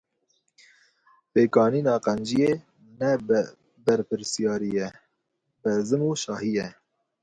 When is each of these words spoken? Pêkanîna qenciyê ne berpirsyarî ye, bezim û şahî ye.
Pêkanîna 1.31 1.95
qenciyê 2.05 2.53
ne 2.99 3.11
berpirsyarî 3.85 4.71
ye, 4.77 4.89
bezim 5.61 6.01
û 6.09 6.11
şahî 6.23 6.51
ye. 6.57 6.67